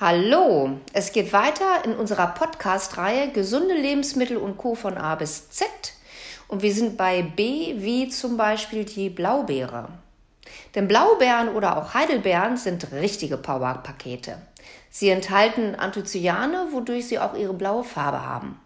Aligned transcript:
Hallo, 0.00 0.78
es 0.94 1.12
geht 1.12 1.34
weiter 1.34 1.84
in 1.84 1.94
unserer 1.94 2.28
Podcast-Reihe 2.28 3.32
Gesunde 3.32 3.74
Lebensmittel 3.74 4.38
und 4.38 4.56
Co. 4.56 4.74
von 4.74 4.96
A 4.96 5.14
bis 5.14 5.50
Z. 5.50 5.68
Und 6.48 6.62
wir 6.62 6.72
sind 6.72 6.96
bei 6.96 7.20
B 7.20 7.74
wie 7.76 8.08
zum 8.08 8.38
Beispiel 8.38 8.86
die 8.86 9.10
Blaubeere. 9.10 9.90
Denn 10.74 10.88
Blaubeeren 10.88 11.50
oder 11.50 11.76
auch 11.76 11.92
Heidelbeeren 11.92 12.56
sind 12.56 12.92
richtige 12.92 13.36
Powerpakete. 13.36 14.38
Sie 14.88 15.10
enthalten 15.10 15.74
Anthocyane, 15.74 16.68
wodurch 16.70 17.06
sie 17.06 17.18
auch 17.18 17.34
ihre 17.34 17.52
blaue 17.52 17.84
Farbe 17.84 18.24
haben. 18.24 18.58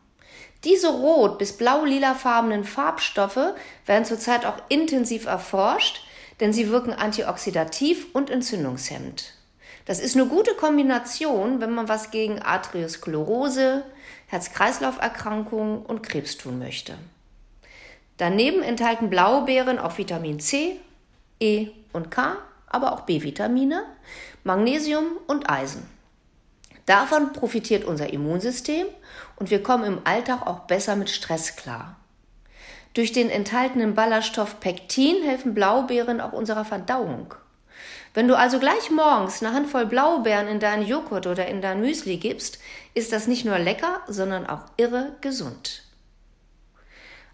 Diese 0.62 0.87
rot- 0.87 1.39
bis 1.39 1.57
blau-lilafarbenen 1.57 2.62
Farbstoffe 2.62 3.55
werden 3.87 4.05
zurzeit 4.05 4.46
auch 4.46 4.59
intensiv 4.69 5.27
erforscht, 5.27 6.01
denn 6.39 6.53
sie 6.53 6.71
wirken 6.71 6.93
antioxidativ 6.93 8.07
und 8.12 8.30
entzündungshemmend. 8.30 9.35
Das 9.85 10.01
ist 10.01 10.16
eine 10.16 10.27
gute 10.27 10.55
Kombination, 10.55 11.61
wenn 11.61 11.73
man 11.73 11.89
was 11.89 12.11
gegen 12.11 12.40
Arteriosklerose, 12.40 13.85
Herz-Kreislauf-Erkrankungen 14.29 15.82
und 15.82 16.03
Krebs 16.03 16.39
tun 16.39 16.58
möchte. 16.58 16.95
Daneben 18.17 18.63
enthalten 18.63 19.11
Blaubeeren 19.11 19.79
auch 19.79 19.99
Vitamin 19.99 20.41
C, 20.41 20.81
E 21.41 21.68
und 21.93 22.11
K, 22.11 22.36
aber 22.67 22.93
auch 22.93 23.03
B-Vitamine, 23.03 23.85
Magnesium 24.43 25.05
und 25.27 25.50
Eisen. 25.50 25.86
Davon 26.86 27.32
profitiert 27.32 27.85
unser 27.85 28.13
Immunsystem 28.13 28.86
und 29.36 29.50
wir 29.50 29.63
kommen 29.63 29.85
im 29.85 29.99
Alltag 30.05 30.46
auch 30.46 30.61
besser 30.61 30.96
mit 30.96 31.11
Stress 31.11 31.57
klar. 31.57 31.96
Durch 32.94 33.12
den 33.12 33.30
enthaltenen 33.30 33.94
Ballaststoff 33.94 34.61
Pektin 34.61 35.22
helfen 35.25 35.55
Blaubeeren 35.55 36.20
auch 36.20 36.33
unserer 36.33 36.64
Verdauung. 36.64 37.34
Wenn 38.14 38.28
du 38.28 38.39
also 38.39 38.61
gleich 38.61 38.92
morgens 38.92 39.42
eine 39.42 39.53
Handvoll 39.53 39.86
Blaubeeren 39.86 40.47
in 40.47 40.61
deinen 40.61 40.86
Joghurt 40.86 41.27
oder 41.27 41.48
in 41.48 41.61
dein 41.61 41.81
Müsli 41.81 42.17
gibst, 42.17 42.61
ist 42.95 43.12
das 43.12 43.27
nicht 43.27 43.45
nur 43.45 43.59
lecker, 43.59 44.03
sondern 44.06 44.47
auch 44.47 44.62
irre 44.77 45.16
gesund. 45.20 45.83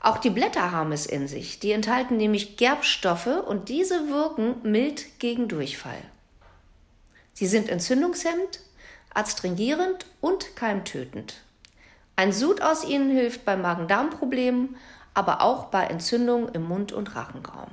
Auch 0.01 0.17
die 0.17 0.31
Blätter 0.31 0.73
haben 0.73 0.93
es 0.93 1.05
in 1.05 1.29
sich. 1.29 1.61
Die 1.61 1.73
enthalten 1.73 2.17
nämlich 2.17 2.57
Gerbstoffe 2.57 3.27
und 3.27 3.69
diese 3.69 4.09
wirken 4.09 4.57
mild 4.63 5.19
gegen 5.19 5.49
Durchfall. 5.49 6.01
Sie 7.35 7.47
sind 7.47 7.69
entzündungshemmend, 7.69 8.61
adstringierend 9.13 10.07
und 10.23 10.57
keimtötend. 10.57 11.43
Ein 12.17 12.33
Sud 12.33 12.63
aus 12.63 12.85
ihnen 12.85 13.11
hilft 13.11 13.45
bei 13.45 13.57
Magen-Darm-Problemen, 13.57 14.77
aber 15.13 15.43
auch 15.43 15.67
bei 15.67 15.85
Entzündungen 15.85 16.49
im 16.55 16.63
Mund- 16.67 16.93
und 16.93 17.15
Rachenraum. 17.15 17.69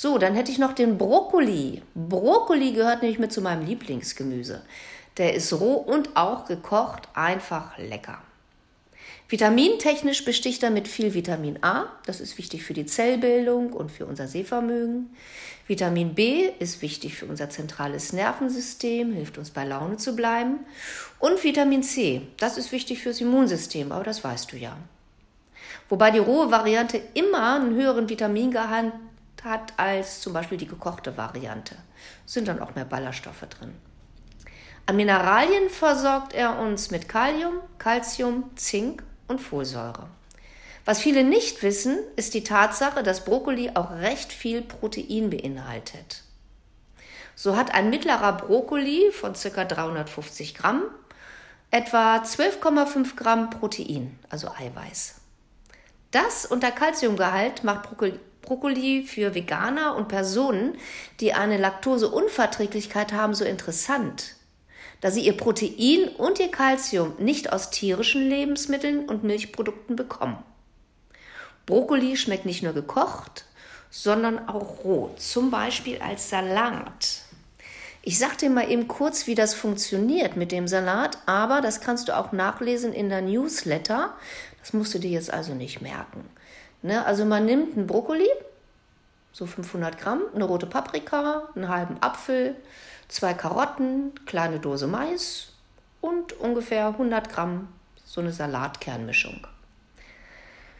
So, 0.00 0.16
dann 0.16 0.36
hätte 0.36 0.52
ich 0.52 0.58
noch 0.58 0.74
den 0.74 0.96
Brokkoli. 0.96 1.82
Brokkoli 1.96 2.70
gehört 2.70 3.02
nämlich 3.02 3.18
mit 3.18 3.32
zu 3.32 3.40
meinem 3.40 3.66
Lieblingsgemüse. 3.66 4.62
Der 5.16 5.34
ist 5.34 5.52
roh 5.52 5.74
und 5.74 6.16
auch 6.16 6.44
gekocht 6.44 7.08
einfach 7.14 7.76
lecker. 7.78 8.22
Vitamintechnisch 9.28 10.24
besticht 10.24 10.62
er 10.62 10.70
mit 10.70 10.86
viel 10.86 11.14
Vitamin 11.14 11.64
A, 11.64 11.86
das 12.06 12.20
ist 12.20 12.38
wichtig 12.38 12.62
für 12.62 12.74
die 12.74 12.86
Zellbildung 12.86 13.72
und 13.72 13.90
für 13.90 14.06
unser 14.06 14.28
Sehvermögen. 14.28 15.10
Vitamin 15.66 16.14
B 16.14 16.48
ist 16.60 16.80
wichtig 16.80 17.16
für 17.16 17.26
unser 17.26 17.50
zentrales 17.50 18.12
Nervensystem, 18.12 19.12
hilft 19.12 19.36
uns 19.36 19.50
bei 19.50 19.64
Laune 19.64 19.96
zu 19.96 20.14
bleiben. 20.14 20.60
Und 21.18 21.42
Vitamin 21.42 21.82
C, 21.82 22.22
das 22.36 22.56
ist 22.56 22.70
wichtig 22.70 23.02
fürs 23.02 23.20
Immunsystem, 23.20 23.90
aber 23.90 24.04
das 24.04 24.22
weißt 24.22 24.52
du 24.52 24.58
ja. 24.58 24.76
Wobei 25.88 26.12
die 26.12 26.18
rohe 26.18 26.52
Variante 26.52 27.00
immer 27.14 27.56
einen 27.56 27.74
höheren 27.74 28.08
Vitamingehalt 28.08 28.92
hat 29.44 29.72
als 29.76 30.20
zum 30.20 30.32
Beispiel 30.32 30.58
die 30.58 30.66
gekochte 30.66 31.16
Variante. 31.16 31.76
Sind 32.26 32.48
dann 32.48 32.60
auch 32.60 32.74
mehr 32.74 32.84
Ballaststoffe 32.84 33.46
drin. 33.48 33.74
An 34.86 34.96
Mineralien 34.96 35.68
versorgt 35.68 36.32
er 36.32 36.58
uns 36.58 36.90
mit 36.90 37.08
Kalium, 37.08 37.54
Calcium, 37.78 38.56
Zink 38.56 39.02
und 39.26 39.38
Folsäure. 39.38 40.08
Was 40.86 41.00
viele 41.00 41.24
nicht 41.24 41.62
wissen, 41.62 41.98
ist 42.16 42.32
die 42.32 42.44
Tatsache, 42.44 43.02
dass 43.02 43.26
Brokkoli 43.26 43.72
auch 43.74 43.90
recht 43.90 44.32
viel 44.32 44.62
Protein 44.62 45.28
beinhaltet. 45.28 46.22
So 47.34 47.56
hat 47.56 47.74
ein 47.74 47.90
mittlerer 47.90 48.32
Brokkoli 48.32 49.12
von 49.12 49.34
ca. 49.34 49.64
350 49.64 50.54
Gramm 50.54 50.82
etwa 51.70 52.16
12,5 52.16 53.16
Gramm 53.16 53.50
Protein, 53.50 54.18
also 54.30 54.48
Eiweiß. 54.48 55.16
Das 56.10 56.46
und 56.46 56.62
der 56.62 56.72
Kalziumgehalt 56.72 57.64
macht 57.64 57.82
Brokkoli 57.82 58.18
Brokkoli 58.48 59.02
für 59.02 59.34
Veganer 59.34 59.94
und 59.94 60.08
Personen, 60.08 60.78
die 61.20 61.34
eine 61.34 61.58
Laktoseunverträglichkeit 61.58 63.12
haben, 63.12 63.34
so 63.34 63.44
interessant, 63.44 64.36
da 65.02 65.10
sie 65.10 65.20
ihr 65.20 65.36
Protein 65.36 66.08
und 66.16 66.40
ihr 66.40 66.50
Kalzium 66.50 67.12
nicht 67.18 67.52
aus 67.52 67.68
tierischen 67.68 68.26
Lebensmitteln 68.26 69.06
und 69.06 69.22
Milchprodukten 69.22 69.96
bekommen. 69.96 70.42
Brokkoli 71.66 72.16
schmeckt 72.16 72.46
nicht 72.46 72.62
nur 72.62 72.72
gekocht, 72.72 73.44
sondern 73.90 74.48
auch 74.48 74.82
roh, 74.82 75.10
zum 75.18 75.50
Beispiel 75.50 76.00
als 76.00 76.30
Salat. 76.30 77.24
Ich 78.00 78.18
sag 78.18 78.38
dir 78.38 78.48
mal 78.48 78.70
eben 78.70 78.88
kurz, 78.88 79.26
wie 79.26 79.34
das 79.34 79.52
funktioniert 79.52 80.36
mit 80.36 80.52
dem 80.52 80.68
Salat, 80.68 81.18
aber 81.26 81.60
das 81.60 81.82
kannst 81.82 82.08
du 82.08 82.16
auch 82.16 82.32
nachlesen 82.32 82.94
in 82.94 83.10
der 83.10 83.20
Newsletter. 83.20 84.14
Das 84.60 84.72
musst 84.72 84.94
du 84.94 84.98
dir 84.98 85.10
jetzt 85.10 85.30
also 85.30 85.52
nicht 85.52 85.82
merken. 85.82 86.24
Ne? 86.82 87.04
Also 87.04 87.24
man 87.24 87.44
nimmt 87.44 87.76
einen 87.76 87.86
Brokkoli, 87.86 88.28
so 89.32 89.46
500 89.46 89.98
Gramm, 89.98 90.22
eine 90.34 90.44
rote 90.44 90.66
Paprika, 90.66 91.48
einen 91.54 91.68
halben 91.68 92.02
Apfel, 92.02 92.56
zwei 93.08 93.34
Karotten, 93.34 94.12
kleine 94.26 94.60
Dose 94.60 94.86
Mais 94.86 95.52
und 96.00 96.32
ungefähr 96.34 96.88
100 96.88 97.30
Gramm 97.30 97.68
so 98.04 98.20
eine 98.20 98.32
Salatkernmischung. 98.32 99.46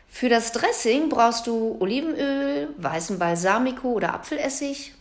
Für 0.08 0.30
das 0.30 0.52
Dressing 0.52 1.10
brauchst 1.10 1.46
du 1.46 1.76
Olivenöl, 1.78 2.70
weißen 2.78 3.18
Balsamico 3.18 3.92
oder 3.92 4.14
Apfelessig, 4.14 4.94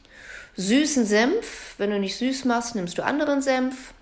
süßen 0.58 1.06
Senf. 1.06 1.76
Wenn 1.78 1.92
du 1.92 2.00
nicht 2.00 2.18
süß 2.18 2.46
machst, 2.46 2.76
nimmst 2.76 2.98
du 2.98 3.04
anderen 3.04 3.42
Senf, 3.42 3.94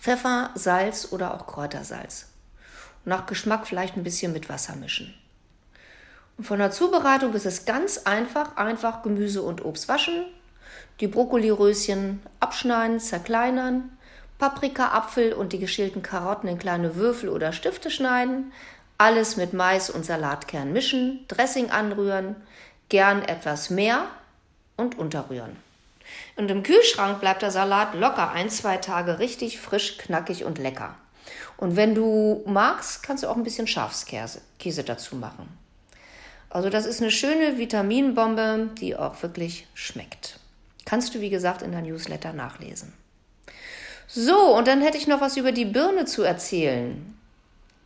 Pfeffer, 0.00 0.50
Salz 0.56 1.12
oder 1.12 1.34
auch 1.34 1.46
Kräutersalz. 1.46 2.26
Nach 3.04 3.26
Geschmack 3.26 3.66
vielleicht 3.66 3.96
ein 3.96 4.04
bisschen 4.04 4.32
mit 4.32 4.48
Wasser 4.48 4.74
mischen. 4.74 5.14
Von 6.42 6.58
der 6.58 6.70
Zubereitung 6.70 7.34
ist 7.34 7.46
es 7.46 7.64
ganz 7.64 7.98
einfach, 7.98 8.56
einfach 8.56 9.02
Gemüse 9.02 9.42
und 9.42 9.64
Obst 9.64 9.88
waschen, 9.88 10.24
die 11.00 11.06
Brokkoliröschen 11.06 12.22
abschneiden, 12.40 13.00
zerkleinern, 13.00 13.96
Paprika, 14.38 14.92
Apfel 14.92 15.32
und 15.34 15.52
die 15.52 15.58
geschälten 15.58 16.02
Karotten 16.02 16.48
in 16.48 16.58
kleine 16.58 16.96
Würfel 16.96 17.28
oder 17.28 17.52
Stifte 17.52 17.90
schneiden, 17.90 18.52
alles 18.96 19.36
mit 19.36 19.52
Mais 19.52 19.90
und 19.90 20.06
Salatkern 20.06 20.72
mischen, 20.72 21.24
Dressing 21.28 21.70
anrühren, 21.70 22.36
gern 22.88 23.22
etwas 23.22 23.70
mehr 23.70 24.06
und 24.76 24.98
unterrühren. 24.98 25.56
Und 26.36 26.50
im 26.50 26.62
Kühlschrank 26.62 27.20
bleibt 27.20 27.42
der 27.42 27.50
Salat 27.50 27.94
locker 27.94 28.30
ein, 28.30 28.50
zwei 28.50 28.78
Tage 28.78 29.18
richtig 29.18 29.60
frisch, 29.60 29.98
knackig 29.98 30.44
und 30.44 30.58
lecker. 30.58 30.94
Und 31.56 31.76
wenn 31.76 31.94
du 31.94 32.42
magst, 32.46 33.02
kannst 33.02 33.24
du 33.24 33.28
auch 33.28 33.36
ein 33.36 33.44
bisschen 33.44 33.66
Schafskäse 33.66 34.40
Käse 34.58 34.84
dazu 34.84 35.16
machen. 35.16 35.48
Also 36.50 36.68
das 36.68 36.84
ist 36.84 37.00
eine 37.00 37.12
schöne 37.12 37.58
Vitaminbombe, 37.58 38.70
die 38.80 38.96
auch 38.96 39.22
wirklich 39.22 39.66
schmeckt. 39.74 40.38
Kannst 40.84 41.14
du, 41.14 41.20
wie 41.20 41.30
gesagt, 41.30 41.62
in 41.62 41.70
der 41.70 41.82
Newsletter 41.82 42.32
nachlesen. 42.32 42.92
So, 44.08 44.56
und 44.56 44.66
dann 44.66 44.82
hätte 44.82 44.98
ich 44.98 45.06
noch 45.06 45.20
was 45.20 45.36
über 45.36 45.52
die 45.52 45.64
Birne 45.64 46.04
zu 46.04 46.24
erzählen. 46.24 47.14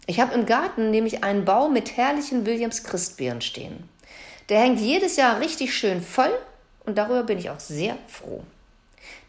Ich 0.06 0.20
habe 0.20 0.34
im 0.34 0.46
Garten 0.46 0.90
nämlich 0.90 1.22
einen 1.22 1.44
Baum 1.44 1.74
mit 1.74 1.98
herrlichen 1.98 2.46
Williams 2.46 2.82
Christbeeren 2.82 3.42
stehen. 3.42 3.88
Der 4.48 4.60
hängt 4.60 4.80
jedes 4.80 5.16
Jahr 5.16 5.40
richtig 5.40 5.74
schön 5.74 6.02
voll 6.02 6.32
und 6.86 6.96
darüber 6.96 7.22
bin 7.22 7.38
ich 7.38 7.50
auch 7.50 7.60
sehr 7.60 7.98
froh. 8.08 8.42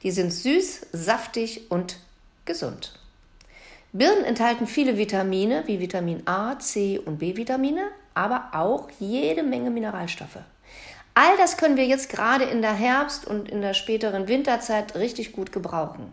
Die 0.03 0.11
sind 0.11 0.31
süß, 0.31 0.87
saftig 0.93 1.69
und 1.69 1.97
gesund. 2.45 2.93
Birnen 3.97 4.25
enthalten 4.25 4.67
viele 4.67 4.97
Vitamine 4.97 5.63
wie 5.67 5.79
Vitamin 5.79 6.23
A, 6.27 6.59
C 6.59 6.99
und 6.99 7.19
B-Vitamine, 7.19 7.91
aber 8.13 8.49
auch 8.51 8.89
jede 8.99 9.41
Menge 9.41 9.69
Mineralstoffe. 9.69 10.39
All 11.13 11.37
das 11.37 11.55
können 11.55 11.77
wir 11.77 11.85
jetzt 11.85 12.09
gerade 12.09 12.43
in 12.43 12.61
der 12.61 12.73
Herbst- 12.73 13.25
und 13.25 13.49
in 13.49 13.61
der 13.61 13.73
späteren 13.73 14.27
Winterzeit 14.27 14.95
richtig 14.95 15.31
gut 15.31 15.53
gebrauchen. 15.53 16.11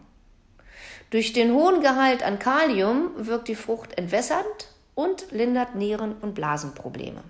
Durch 1.10 1.32
den 1.32 1.54
hohen 1.54 1.80
Gehalt 1.80 2.22
an 2.22 2.38
Kalium 2.38 3.10
wirkt 3.16 3.48
die 3.48 3.56
Frucht 3.56 3.98
entwässernd 3.98 4.68
und 4.94 5.32
lindert 5.32 5.74
Nieren- 5.74 6.14
und 6.20 6.36
Blasenprobleme. 6.36 7.24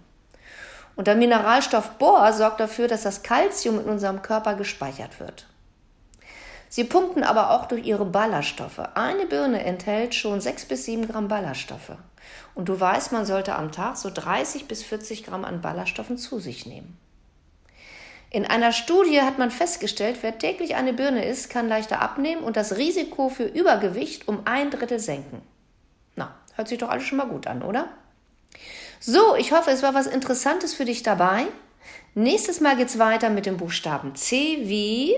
Und 0.96 1.06
der 1.06 1.14
Mineralstoff 1.14 1.92
Bohr 1.92 2.30
sorgt 2.34 2.60
dafür, 2.60 2.88
dass 2.88 3.04
das 3.04 3.22
Kalzium 3.22 3.80
in 3.80 3.86
unserem 3.86 4.20
Körper 4.20 4.54
gespeichert 4.56 5.18
wird. 5.18 5.46
Sie 6.74 6.84
punkten 6.84 7.22
aber 7.22 7.50
auch 7.50 7.66
durch 7.66 7.84
ihre 7.84 8.06
Ballaststoffe. 8.06 8.80
Eine 8.94 9.26
Birne 9.26 9.62
enthält 9.62 10.14
schon 10.14 10.40
6 10.40 10.64
bis 10.64 10.86
7 10.86 11.06
Gramm 11.06 11.28
Ballaststoffe. 11.28 11.98
Und 12.54 12.70
du 12.70 12.80
weißt, 12.80 13.12
man 13.12 13.26
sollte 13.26 13.56
am 13.56 13.72
Tag 13.72 13.98
so 13.98 14.08
30 14.08 14.68
bis 14.68 14.82
40 14.82 15.24
Gramm 15.24 15.44
an 15.44 15.60
Ballaststoffen 15.60 16.16
zu 16.16 16.38
sich 16.38 16.64
nehmen. 16.64 16.96
In 18.30 18.46
einer 18.46 18.72
Studie 18.72 19.20
hat 19.20 19.36
man 19.36 19.50
festgestellt, 19.50 20.20
wer 20.22 20.38
täglich 20.38 20.74
eine 20.74 20.94
Birne 20.94 21.26
isst, 21.26 21.50
kann 21.50 21.68
leichter 21.68 22.00
abnehmen 22.00 22.42
und 22.42 22.56
das 22.56 22.78
Risiko 22.78 23.28
für 23.28 23.44
Übergewicht 23.44 24.26
um 24.26 24.46
ein 24.46 24.70
Drittel 24.70 24.98
senken. 24.98 25.42
Na, 26.16 26.34
hört 26.54 26.68
sich 26.68 26.78
doch 26.78 26.88
alles 26.88 27.04
schon 27.04 27.18
mal 27.18 27.28
gut 27.28 27.46
an, 27.48 27.60
oder? 27.60 27.88
So, 28.98 29.36
ich 29.36 29.52
hoffe, 29.52 29.72
es 29.72 29.82
war 29.82 29.92
was 29.92 30.06
Interessantes 30.06 30.72
für 30.72 30.86
dich 30.86 31.02
dabei. 31.02 31.44
Nächstes 32.14 32.60
Mal 32.62 32.76
geht's 32.76 32.98
weiter 32.98 33.28
mit 33.28 33.44
dem 33.44 33.58
Buchstaben 33.58 34.14
C 34.14 34.60
wie 34.62 35.14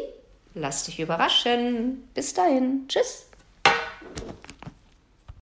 Lass 0.54 0.84
dich 0.84 1.00
überraschen. 1.00 2.08
Bis 2.14 2.32
dahin. 2.32 2.86
Tschüss. 2.88 3.26